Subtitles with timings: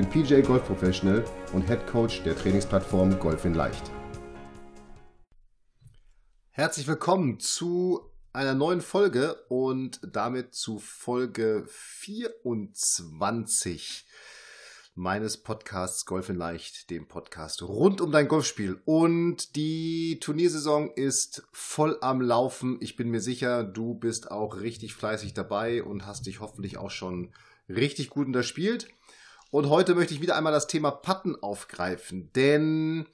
[0.00, 3.90] bin PJ Golf Professional und Head Coach der Trainingsplattform Golf in Leicht.
[6.52, 8.00] Herzlich willkommen zu
[8.32, 14.06] einer neuen Folge und damit zu Folge 24
[14.94, 18.80] meines Podcasts Golf in Leicht, dem Podcast rund um dein Golfspiel.
[18.86, 22.78] Und die Turniersaison ist voll am Laufen.
[22.80, 26.90] Ich bin mir sicher, du bist auch richtig fleißig dabei und hast dich hoffentlich auch
[26.90, 27.34] schon
[27.68, 28.88] richtig gut unterspielt.
[29.50, 33.06] Und heute möchte ich wieder einmal das Thema Patten aufgreifen, denn,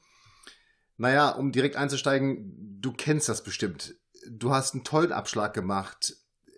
[0.97, 3.95] naja, um direkt einzusteigen, du kennst das bestimmt.
[4.29, 6.17] Du hast einen tollen Abschlag gemacht.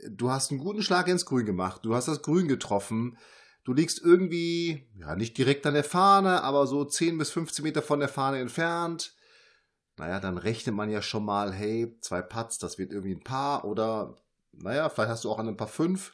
[0.08, 1.80] Du hast einen guten Schlag ins Grün gemacht.
[1.84, 3.18] Du hast das Grün getroffen
[3.68, 7.82] Du liegst irgendwie, ja, nicht direkt an der Fahne, aber so 10 bis 15 Meter
[7.82, 9.14] von der Fahne entfernt.
[9.98, 13.66] Naja, dann rechnet man ja schon mal, hey, zwei Putts, das wird irgendwie ein Paar
[13.66, 14.16] oder,
[14.52, 16.12] naja, vielleicht hast du auch an ein paar fünf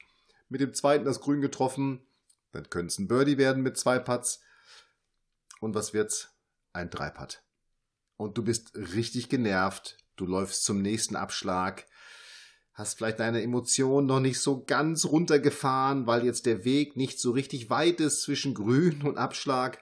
[0.48, 2.04] mit dem zweiten das Grün getroffen.
[2.55, 4.41] Dann könnte es ein Birdie werden mit zwei Putts.
[5.60, 6.30] Und was wird's?
[6.72, 7.42] Ein Dreipad.
[8.16, 9.98] Und du bist richtig genervt.
[10.16, 11.86] Du läufst zum nächsten Abschlag
[12.74, 17.30] hast vielleicht deine Emotionen noch nicht so ganz runtergefahren, weil jetzt der Weg nicht so
[17.30, 19.80] richtig weit ist zwischen Grün und Abschlag.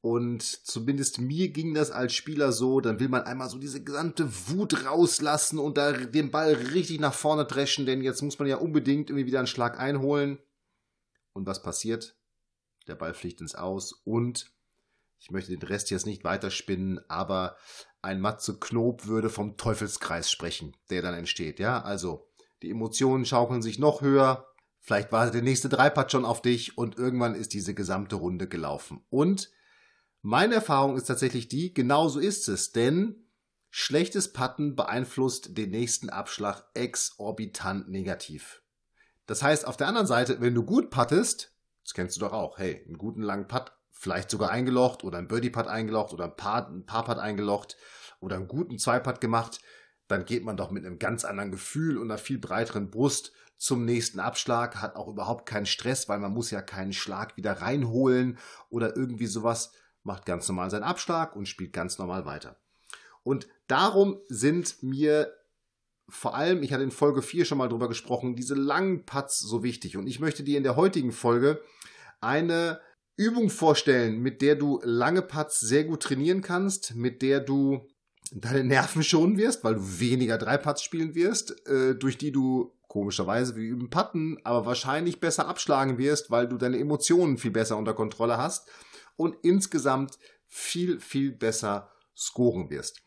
[0.00, 4.28] Und zumindest mir ging das als Spieler so, dann will man einmal so diese gesamte
[4.48, 8.56] Wut rauslassen und da den Ball richtig nach vorne dreschen, denn jetzt muss man ja
[8.56, 10.38] unbedingt irgendwie wieder einen Schlag einholen.
[11.34, 12.16] Und was passiert?
[12.88, 14.50] Der Ball fliegt ins Aus und
[15.18, 17.56] ich möchte den Rest jetzt nicht weiterspinnen, aber
[18.02, 21.58] ein Matze Knob würde vom Teufelskreis sprechen, der dann entsteht.
[21.58, 22.28] Ja, also
[22.62, 24.46] die Emotionen schaukeln sich noch höher.
[24.80, 29.04] Vielleicht war der nächste Dreipad schon auf dich und irgendwann ist diese gesamte Runde gelaufen.
[29.08, 29.50] Und
[30.20, 33.30] meine Erfahrung ist tatsächlich die, genau so ist es, denn
[33.70, 38.63] schlechtes Patten beeinflusst den nächsten Abschlag exorbitant negativ.
[39.26, 41.52] Das heißt, auf der anderen Seite, wenn du gut pattest,
[41.82, 45.28] das kennst du doch auch, hey, einen guten langen Putt vielleicht sogar eingelocht oder ein
[45.28, 47.76] Birdie-Putt eingelocht oder ein Paar, ein Paar-Putt eingelocht
[48.20, 49.60] oder einen guten Zwei-Putt gemacht,
[50.08, 53.84] dann geht man doch mit einem ganz anderen Gefühl und einer viel breiteren Brust zum
[53.84, 58.38] nächsten Abschlag, hat auch überhaupt keinen Stress, weil man muss ja keinen Schlag wieder reinholen
[58.68, 62.56] oder irgendwie sowas, macht ganz normal seinen Abschlag und spielt ganz normal weiter.
[63.22, 65.32] Und darum sind mir
[66.08, 69.62] vor allem, ich hatte in Folge 4 schon mal drüber gesprochen, diese langen Putts so
[69.62, 69.96] wichtig.
[69.96, 71.62] Und ich möchte dir in der heutigen Folge
[72.20, 72.80] eine
[73.16, 77.86] Übung vorstellen, mit der du lange Putts sehr gut trainieren kannst, mit der du
[78.32, 82.72] deine Nerven schonen wirst, weil du weniger drei Putts spielen wirst, äh, durch die du
[82.88, 87.76] komischerweise wie üben Putten, aber wahrscheinlich besser abschlagen wirst, weil du deine Emotionen viel besser
[87.76, 88.68] unter Kontrolle hast
[89.16, 93.02] und insgesamt viel, viel besser scoren wirst.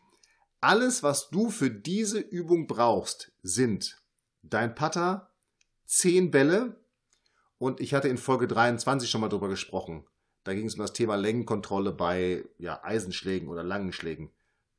[0.60, 4.02] Alles, was du für diese Übung brauchst, sind
[4.42, 5.30] dein Putter,
[5.86, 6.76] 10 Bälle,
[7.58, 10.04] und ich hatte in Folge 23 schon mal drüber gesprochen.
[10.44, 14.30] Da ging es um das Thema Längenkontrolle bei ja, Eisenschlägen oder langen Schlägen.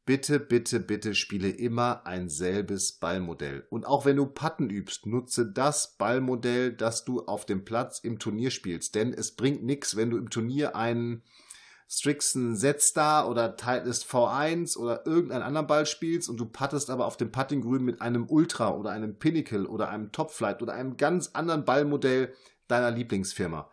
[0.06, 3.68] Bitte, bitte, bitte spiele immer ein selbes Ballmodell.
[3.70, 8.18] Und auch wenn du Patten übst, nutze das Ballmodell, das du auf dem Platz im
[8.18, 8.96] Turnier spielst.
[8.96, 11.22] Denn es bringt nichts, wenn du im Turnier einen
[11.92, 17.18] Strixen Z-Star oder Titleist V1 oder irgendeinen anderen Ball spielst und du pattest aber auf
[17.18, 21.66] dem Puttinggrün mit einem Ultra oder einem Pinnacle oder einem Topflight oder einem ganz anderen
[21.66, 22.32] Ballmodell,
[22.68, 23.72] deiner Lieblingsfirma.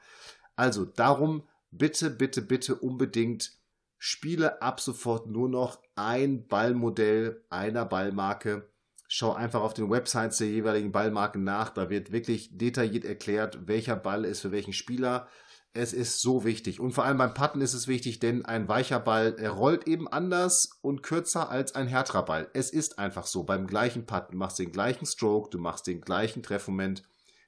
[0.57, 3.53] Also darum bitte, bitte, bitte unbedingt
[3.99, 8.67] spiele ab sofort nur noch ein Ballmodell einer Ballmarke.
[9.09, 11.69] Schau einfach auf den Websites der jeweiligen Ballmarken nach.
[11.69, 15.29] Da wird wirklich detailliert erklärt, welcher Ball ist für welchen Spieler.
[15.77, 16.81] Es ist so wichtig.
[16.81, 20.09] Und vor allem beim Putten ist es wichtig, denn ein weicher Ball, er rollt eben
[20.09, 22.49] anders und kürzer als ein härterer Ball.
[22.55, 23.45] Es ist einfach so.
[23.45, 27.03] Beim gleichen Putten du den gleichen Stroke, du machst den gleichen Treffmoment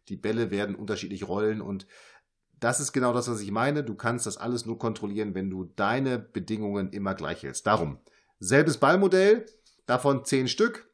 [0.09, 1.87] die Bälle werden unterschiedlich rollen und
[2.61, 3.85] das ist genau das, was ich meine.
[3.85, 7.67] Du kannst das alles nur kontrollieren, wenn du deine Bedingungen immer gleich hältst.
[7.67, 7.99] Darum,
[8.41, 9.47] selbes Ballmodell,
[9.87, 10.91] davon zehn Stück.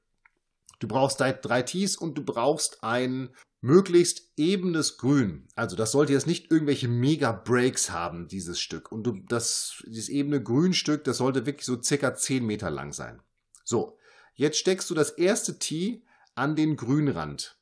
[0.79, 3.31] Du brauchst drei Tees und du brauchst ein
[3.65, 5.49] möglichst ebenes Grün.
[5.55, 8.93] Also das sollte jetzt nicht irgendwelche Mega Breaks haben, dieses Stück.
[8.93, 13.23] Und das, dieses ebene Grünstück, das sollte wirklich so circa 10 Meter lang sein.
[13.65, 13.97] So,
[14.35, 17.59] jetzt steckst du das erste Tee an den Grünrand.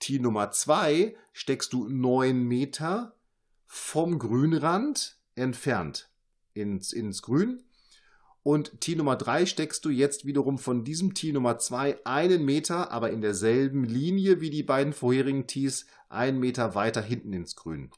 [0.00, 3.14] Tee Nummer 2 steckst du 9 Meter
[3.64, 6.10] vom Grünrand entfernt
[6.52, 7.62] ins, ins Grün.
[8.42, 12.90] Und Tee Nummer 3 steckst du jetzt wiederum von diesem Tee Nummer 2 einen Meter,
[12.90, 17.90] aber in derselben Linie wie die beiden vorherigen Tees, einen Meter weiter hinten ins Grün.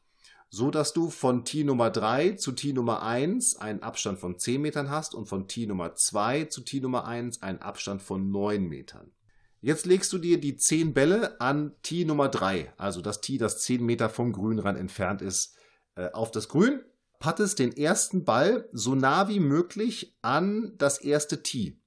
[0.48, 4.60] So dass du von Tee Nummer 3 zu Tee Nummer 1 einen Abstand von 10
[4.60, 8.66] Metern hast und von Tee Nummer 2 zu Tee Nummer 1 einen Abstand von 9
[8.66, 9.12] Metern.
[9.60, 13.60] Jetzt legst du dir die 10 Bälle an Tee Nummer 3, also das Tee, das
[13.60, 15.54] 10 Meter vom Grünrand entfernt ist,
[15.94, 16.80] äh, auf das Grün
[17.20, 21.78] pattest den ersten Ball so nah wie möglich an das erste Tee.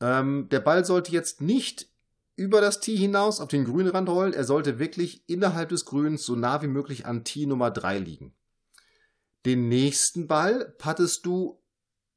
[0.00, 1.88] Ähm, der Ball sollte jetzt nicht
[2.36, 4.32] über das Tee hinaus auf den grünen Rand rollen.
[4.32, 8.34] Er sollte wirklich innerhalb des Grüns so nah wie möglich an Tee Nummer 3 liegen.
[9.44, 11.60] Den nächsten Ball pattest du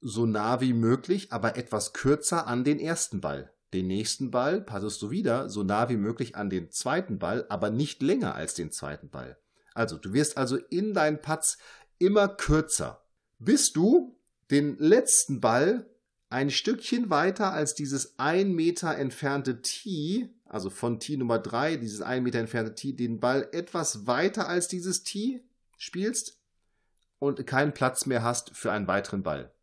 [0.02, 3.52] so nah wie möglich, aber etwas kürzer an den ersten Ball.
[3.74, 7.70] Den nächsten Ball pattest du wieder so nah wie möglich an den zweiten Ball, aber
[7.70, 9.38] nicht länger als den zweiten Ball.
[9.76, 11.58] Also, du wirst also in deinen Putts
[12.00, 13.06] immer kürzer,
[13.38, 14.18] bis du
[14.52, 15.86] den letzten Ball
[16.30, 22.02] ein Stückchen weiter als dieses ein Meter entfernte Tee, also von Tee Nummer drei, dieses
[22.02, 25.44] ein Meter entfernte Tee, den Ball etwas weiter als dieses Tee
[25.78, 26.40] spielst
[27.20, 29.54] und keinen Platz mehr hast für einen weiteren Ball.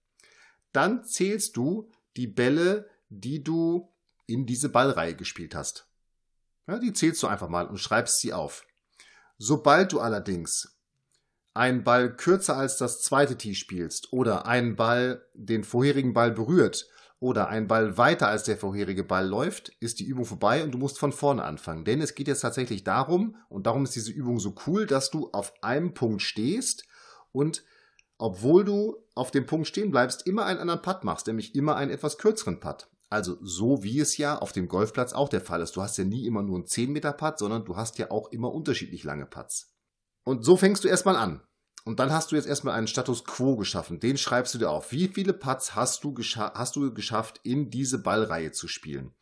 [0.72, 3.92] Dann zählst du die Bälle, die du
[4.26, 5.88] in diese Ballreihe gespielt hast.
[6.66, 8.66] Ja, die zählst du einfach mal und schreibst sie auf.
[9.38, 10.75] Sobald du allerdings
[11.56, 16.88] einen Ball kürzer als das zweite Tee spielst oder einen Ball den vorherigen Ball berührt
[17.19, 20.79] oder ein Ball weiter als der vorherige Ball läuft, ist die Übung vorbei und du
[20.79, 21.85] musst von vorne anfangen.
[21.85, 25.31] Denn es geht jetzt tatsächlich darum, und darum ist diese Übung so cool, dass du
[25.32, 26.85] auf einem Punkt stehst
[27.32, 27.64] und
[28.19, 31.91] obwohl du auf dem Punkt stehen bleibst, immer einen anderen Putt machst, nämlich immer einen
[31.91, 32.88] etwas kürzeren Putt.
[33.08, 35.76] Also so wie es ja auf dem Golfplatz auch der Fall ist.
[35.76, 38.31] Du hast ja nie immer nur einen 10 Meter Putt, sondern du hast ja auch
[38.32, 39.76] immer unterschiedlich lange Putts.
[40.25, 41.41] Und so fängst du erstmal an.
[41.86, 44.00] Und dann hast du jetzt erstmal einen Status Quo geschaffen.
[44.00, 44.90] Den schreibst du dir auf.
[44.90, 49.12] Wie viele Putts hast du, hast du geschafft, in diese Ballreihe zu spielen?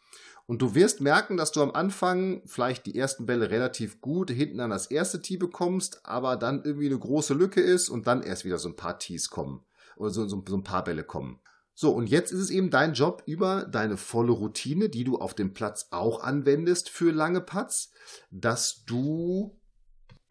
[0.47, 4.61] Und du wirst merken, dass du am Anfang vielleicht die ersten Bälle relativ gut hinten
[4.61, 8.47] an das erste Tee bekommst, aber dann irgendwie eine große Lücke ist und dann erst
[8.47, 9.63] wieder so ein paar Tees kommen.
[9.97, 11.41] Oder so, so, so ein paar Bälle kommen.
[11.75, 15.35] So, und jetzt ist es eben dein Job über deine volle Routine, die du auf
[15.35, 17.91] dem Platz auch anwendest für lange Putts,
[18.31, 19.55] dass du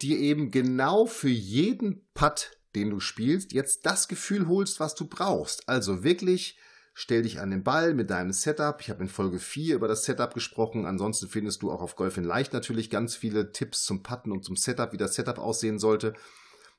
[0.02, 5.06] dir eben genau für jeden Putt, den du spielst, jetzt das Gefühl holst, was du
[5.06, 5.68] brauchst.
[5.68, 6.58] Also wirklich
[6.92, 8.80] stell dich an den Ball mit deinem Setup.
[8.80, 10.86] Ich habe in Folge 4 über das Setup gesprochen.
[10.86, 14.44] Ansonsten findest du auch auf Golf in Leicht natürlich ganz viele Tipps zum Putten und
[14.44, 16.14] zum Setup, wie das Setup aussehen sollte.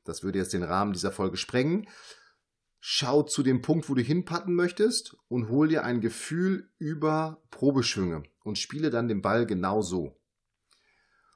[0.03, 1.87] Das würde jetzt den Rahmen dieser Folge sprengen.
[2.79, 8.23] Schau zu dem Punkt, wo du hinpatten möchtest und hol dir ein Gefühl über Probeschwünge
[8.43, 10.15] und spiele dann den Ball genau so.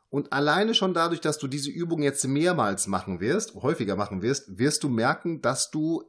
[0.09, 4.57] Und alleine schon dadurch, dass du diese Übung jetzt mehrmals machen wirst, häufiger machen wirst,
[4.57, 6.03] wirst du merken, dass du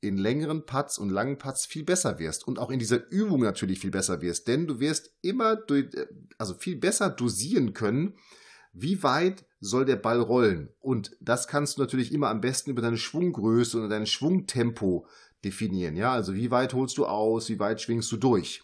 [0.00, 3.80] in längeren Putts und langen Putts viel besser wirst und auch in dieser Übung natürlich
[3.80, 5.86] viel besser wirst, denn du wirst immer, durch,
[6.38, 8.14] also viel besser dosieren können,
[8.72, 10.68] wie weit soll der Ball rollen.
[10.80, 15.06] Und das kannst du natürlich immer am besten über deine Schwunggröße und dein Schwungtempo
[15.44, 15.96] definieren.
[15.96, 18.62] Ja, also wie weit holst du aus, wie weit schwingst du durch.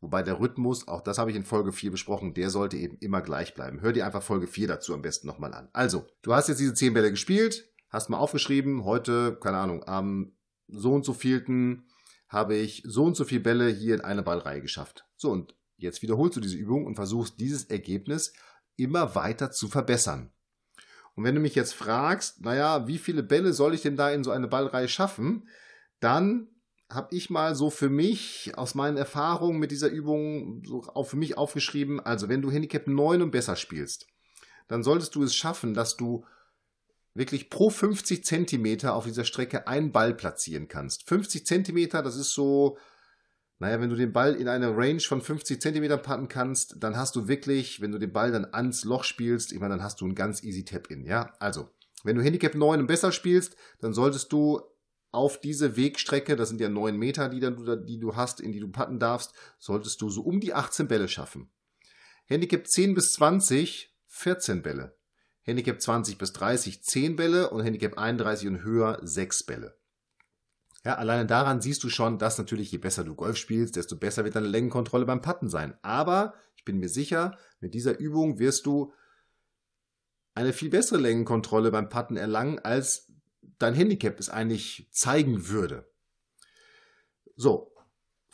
[0.00, 3.20] Wobei der Rhythmus, auch das habe ich in Folge 4 besprochen, der sollte eben immer
[3.20, 3.80] gleich bleiben.
[3.80, 5.68] Hör dir einfach Folge 4 dazu am besten nochmal an.
[5.72, 10.32] Also, du hast jetzt diese 10 Bälle gespielt, hast mal aufgeschrieben, heute, keine Ahnung, am
[10.68, 11.88] so und so vielten
[12.28, 15.06] habe ich so und so viele Bälle hier in eine Ballreihe geschafft.
[15.16, 18.34] So, und jetzt wiederholst du diese Übung und versuchst dieses Ergebnis
[18.76, 20.30] immer weiter zu verbessern.
[21.14, 24.22] Und wenn du mich jetzt fragst, naja, wie viele Bälle soll ich denn da in
[24.22, 25.48] so eine Ballreihe schaffen,
[25.98, 26.48] dann
[26.90, 31.16] habe ich mal so für mich aus meinen Erfahrungen mit dieser Übung so auch für
[31.16, 34.06] mich aufgeschrieben, also wenn du Handicap 9 und besser spielst,
[34.68, 36.24] dann solltest du es schaffen, dass du
[37.14, 41.06] wirklich pro 50 Zentimeter auf dieser Strecke einen Ball platzieren kannst.
[41.08, 42.78] 50 Zentimeter, das ist so,
[43.58, 47.16] naja, wenn du den Ball in einer Range von 50 Zentimetern patten kannst, dann hast
[47.16, 50.04] du wirklich, wenn du den Ball dann ans Loch spielst, ich meine, dann hast du
[50.04, 51.34] einen ganz easy Tap-In, ja?
[51.40, 51.68] Also,
[52.04, 54.62] wenn du Handicap 9 und besser spielst, dann solltest du
[55.10, 58.60] auf diese Wegstrecke, das sind ja neun Meter, die, dann, die du hast, in die
[58.60, 61.50] du patten darfst, solltest du so um die 18 Bälle schaffen.
[62.26, 64.96] Handicap 10 bis 20, 14 Bälle.
[65.42, 69.78] Handicap 20 bis 30, 10 Bälle und Handicap 31 und höher, 6 Bälle.
[70.84, 74.24] Ja, alleine daran siehst du schon, dass natürlich je besser du Golf spielst, desto besser
[74.24, 75.76] wird deine Längenkontrolle beim Patten sein.
[75.82, 78.92] Aber ich bin mir sicher, mit dieser Übung wirst du
[80.34, 83.07] eine viel bessere Längenkontrolle beim Patten erlangen, als
[83.58, 85.88] dein Handicap es eigentlich zeigen würde.
[87.36, 87.72] So,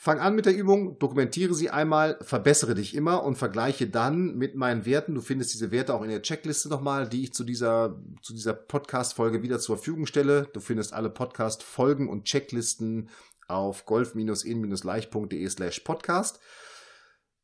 [0.04, 4.54] Fang an mit der Übung, dokumentiere sie einmal, verbessere dich immer und vergleiche dann mit
[4.54, 5.14] meinen Werten.
[5.14, 8.52] Du findest diese Werte auch in der Checkliste nochmal, die ich zu dieser, zu dieser
[8.52, 10.46] Podcast-Folge wieder zur Verfügung stelle.
[10.52, 13.08] Du findest alle Podcast-Folgen und Checklisten
[13.48, 16.38] auf golf-in-leicht.de slash podcast.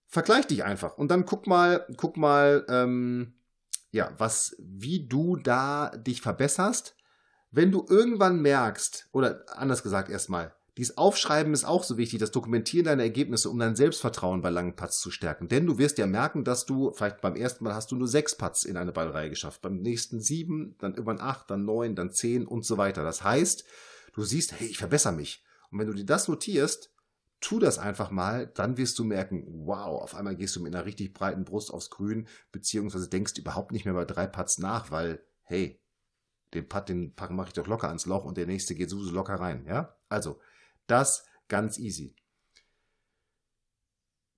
[0.06, 3.32] Vergleich dich einfach und dann guck mal, guck mal, ähm,
[3.90, 6.94] ja, was, wie du da dich verbesserst.
[7.50, 12.30] Wenn du irgendwann merkst, oder anders gesagt erstmal, dieses Aufschreiben ist auch so wichtig, das
[12.30, 15.48] Dokumentieren deiner Ergebnisse, um dein Selbstvertrauen bei langen Putts zu stärken.
[15.48, 18.36] Denn du wirst ja merken, dass du, vielleicht beim ersten Mal hast du nur sechs
[18.36, 22.46] Putts in eine Ballreihe geschafft, beim nächsten sieben, dann irgendwann acht, dann neun, dann zehn
[22.46, 23.02] und so weiter.
[23.02, 23.64] Das heißt,
[24.14, 25.44] du siehst, hey, ich verbessere mich.
[25.70, 26.92] Und wenn du dir das notierst,
[27.40, 30.86] tu das einfach mal, dann wirst du merken, wow, auf einmal gehst du mit einer
[30.86, 35.22] richtig breiten Brust aufs Grün, beziehungsweise denkst überhaupt nicht mehr bei drei Putts nach, weil,
[35.42, 35.80] hey,
[36.54, 39.34] den Putt, den mache ich doch locker ans Loch und der nächste geht sowieso locker
[39.34, 39.96] rein, ja?
[40.08, 40.40] Also,
[40.86, 42.16] das ganz easy.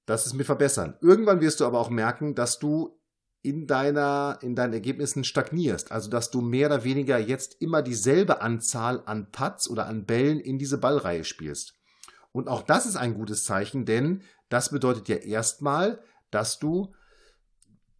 [0.07, 0.99] Das ist mit verbessern.
[1.01, 2.99] Irgendwann wirst du aber auch merken, dass du
[3.41, 5.91] in deiner, in deinen Ergebnissen stagnierst.
[5.91, 10.41] Also, dass du mehr oder weniger jetzt immer dieselbe Anzahl an Putts oder an Bällen
[10.41, 11.75] in diese Ballreihe spielst.
[12.33, 16.95] Und auch das ist ein gutes Zeichen, denn das bedeutet ja erstmal, dass du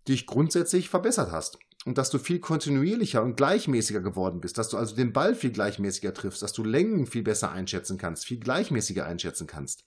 [0.09, 4.77] dich grundsätzlich verbessert hast und dass du viel kontinuierlicher und gleichmäßiger geworden bist, dass du
[4.77, 9.05] also den Ball viel gleichmäßiger triffst, dass du Längen viel besser einschätzen kannst, viel gleichmäßiger
[9.05, 9.85] einschätzen kannst.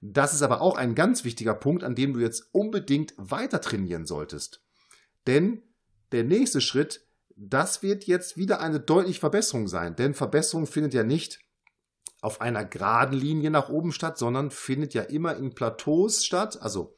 [0.00, 4.04] Das ist aber auch ein ganz wichtiger Punkt, an dem du jetzt unbedingt weiter trainieren
[4.04, 4.60] solltest.
[5.26, 5.62] Denn
[6.10, 7.06] der nächste Schritt,
[7.36, 9.96] das wird jetzt wieder eine deutliche Verbesserung sein.
[9.96, 11.40] Denn Verbesserung findet ja nicht
[12.20, 16.60] auf einer geraden Linie nach oben statt, sondern findet ja immer in Plateaus statt.
[16.60, 16.96] Also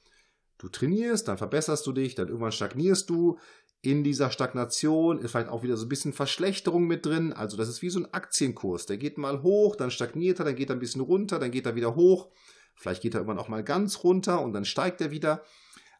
[0.59, 3.39] du trainierst, dann verbesserst du dich, dann irgendwann stagnierst du,
[3.85, 7.33] in dieser Stagnation ist vielleicht auch wieder so ein bisschen Verschlechterung mit drin.
[7.33, 8.87] Also das ist wie so ein Aktienkurs.
[8.87, 11.67] Der geht mal hoch, dann stagniert er, dann geht er ein bisschen runter, dann geht
[11.67, 12.31] er wieder hoch.
[12.75, 15.45] Vielleicht geht er irgendwann auch mal ganz runter und dann steigt er wieder.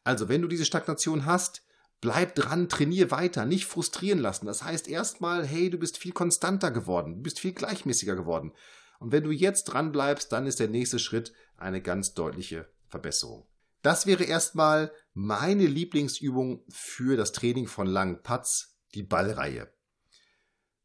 [0.03, 1.63] Also wenn du diese Stagnation hast,
[2.01, 4.47] bleib dran, trainier weiter, nicht frustrieren lassen.
[4.47, 8.53] Das heißt erstmal, hey, du bist viel konstanter geworden, du bist viel gleichmäßiger geworden.
[8.99, 13.47] Und wenn du jetzt dran bleibst, dann ist der nächste Schritt eine ganz deutliche Verbesserung.
[13.83, 19.73] Das wäre erstmal meine Lieblingsübung für das Training von langen Putts, die Ballreihe.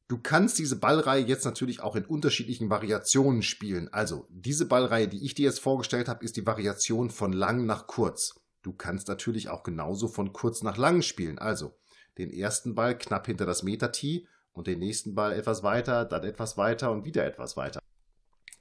[0.08, 3.90] Du kannst diese Ballreihe jetzt natürlich auch in unterschiedlichen Variationen spielen.
[3.92, 7.88] Also diese Ballreihe, die ich dir jetzt vorgestellt habe, ist die Variation von lang nach
[7.88, 8.40] kurz.
[8.62, 11.40] Du kannst natürlich auch genauso von kurz nach lang spielen.
[11.40, 11.76] Also
[12.18, 16.58] den ersten Ball knapp hinter das Meter-Tee und den nächsten Ball etwas weiter, dann etwas
[16.58, 17.80] weiter und wieder etwas weiter.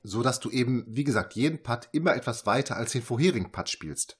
[0.02, 3.68] So dass du eben, wie gesagt, jeden Putt immer etwas weiter als den vorherigen Putt
[3.68, 4.18] spielst.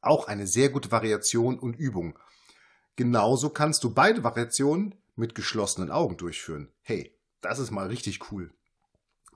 [0.00, 2.18] Auch eine sehr gute Variation und Übung.
[2.96, 6.72] Genauso kannst du beide Variationen mit geschlossenen Augen durchführen.
[6.82, 8.52] Hey, das ist mal richtig cool.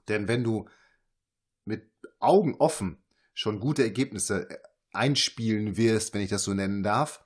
[0.07, 0.67] Denn wenn du
[1.65, 3.03] mit Augen offen
[3.33, 4.57] schon gute Ergebnisse äh,
[4.93, 7.25] einspielen wirst, wenn ich das so nennen darf,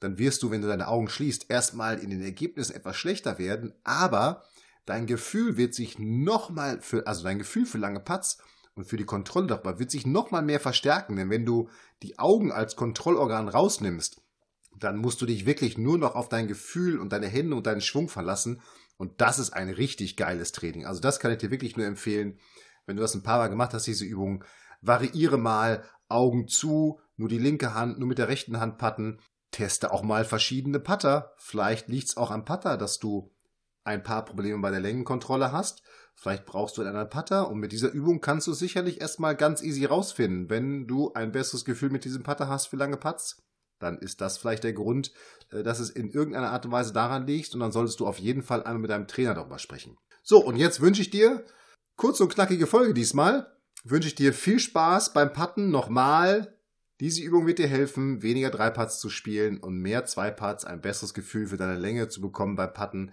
[0.00, 3.74] dann wirst du, wenn du deine Augen schließt, erstmal in den Ergebnissen etwas schlechter werden,
[3.82, 4.44] aber
[4.86, 8.38] dein Gefühl wird sich nochmal für, also dein Gefühl für lange Putts
[8.78, 11.68] und für die Kontrolle darüber wird sich nochmal mehr verstärken, denn wenn du
[12.04, 14.22] die Augen als Kontrollorgan rausnimmst,
[14.78, 17.80] dann musst du dich wirklich nur noch auf dein Gefühl und deine Hände und deinen
[17.80, 18.62] Schwung verlassen
[18.96, 20.86] und das ist ein richtig geiles Training.
[20.86, 22.38] Also das kann ich dir wirklich nur empfehlen,
[22.86, 24.44] wenn du das ein paar Mal gemacht hast, diese Übung,
[24.80, 29.18] variiere mal Augen zu, nur die linke Hand, nur mit der rechten Hand patten,
[29.50, 31.32] teste auch mal verschiedene Putter.
[31.36, 33.32] Vielleicht liegt es auch am Putter, dass du
[33.82, 35.82] ein paar Probleme bei der Längenkontrolle hast.
[36.20, 39.84] Vielleicht brauchst du einen Putter und mit dieser Übung kannst du sicherlich erstmal ganz easy
[39.84, 40.50] rausfinden.
[40.50, 43.40] Wenn du ein besseres Gefühl mit diesem Putter hast für lange Putts,
[43.78, 45.12] dann ist das vielleicht der Grund,
[45.52, 48.18] äh, dass es in irgendeiner Art und Weise daran liegt und dann solltest du auf
[48.18, 49.96] jeden Fall einmal mit deinem Trainer darüber sprechen.
[50.24, 51.44] So, und jetzt wünsche ich dir
[51.94, 53.56] kurz und knackige Folge diesmal.
[53.84, 56.58] Wünsche ich dir viel Spaß beim Putten nochmal.
[56.98, 60.80] Diese Übung wird dir helfen, weniger drei Putts zu spielen und mehr zwei Putts, ein
[60.80, 63.12] besseres Gefühl für deine Länge zu bekommen beim Putten.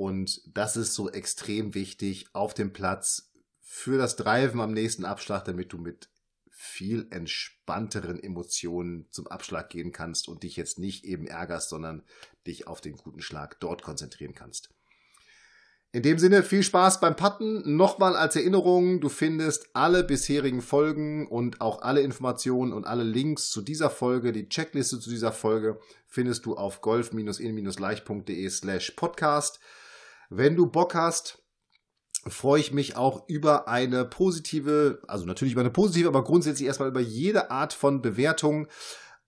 [0.00, 5.44] Und das ist so extrem wichtig auf dem Platz für das Driven am nächsten Abschlag,
[5.44, 6.08] damit du mit
[6.48, 12.02] viel entspannteren Emotionen zum Abschlag gehen kannst und dich jetzt nicht eben ärgerst, sondern
[12.46, 14.70] dich auf den guten Schlag dort konzentrieren kannst.
[15.92, 17.76] In dem Sinne viel Spaß beim Patten.
[17.76, 23.50] Nochmal als Erinnerung, du findest alle bisherigen Folgen und auch alle Informationen und alle Links
[23.50, 29.60] zu dieser Folge, die Checkliste zu dieser Folge findest du auf golf-in-leicht.de slash podcast.
[30.30, 31.42] Wenn du Bock hast,
[32.26, 36.88] freue ich mich auch über eine positive, also natürlich über eine positive, aber grundsätzlich erstmal
[36.88, 38.68] über jede Art von Bewertung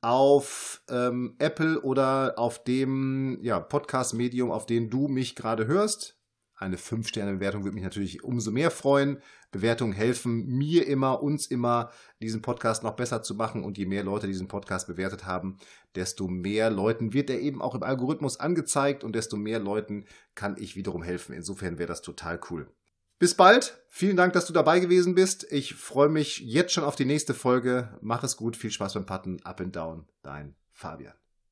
[0.00, 6.21] auf ähm, Apple oder auf dem ja, Podcast-Medium, auf dem du mich gerade hörst.
[6.62, 9.18] Eine 5-Sterne-Bewertung würde mich natürlich umso mehr freuen.
[9.50, 11.90] Bewertungen helfen mir immer, uns immer,
[12.20, 13.64] diesen Podcast noch besser zu machen.
[13.64, 15.58] Und je mehr Leute diesen Podcast bewertet haben,
[15.96, 20.04] desto mehr Leuten wird er eben auch im Algorithmus angezeigt und desto mehr Leuten
[20.36, 21.34] kann ich wiederum helfen.
[21.34, 22.70] Insofern wäre das total cool.
[23.18, 23.82] Bis bald.
[23.88, 25.46] Vielen Dank, dass du dabei gewesen bist.
[25.50, 27.98] Ich freue mich jetzt schon auf die nächste Folge.
[28.00, 28.56] Mach es gut.
[28.56, 29.42] Viel Spaß beim Patten.
[29.42, 30.06] Up and down.
[30.22, 31.21] Dein Fabian.